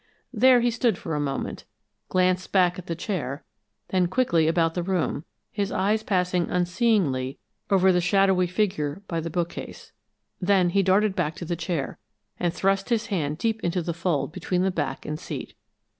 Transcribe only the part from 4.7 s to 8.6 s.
the room, his eyes passing unseeingly over the shadowy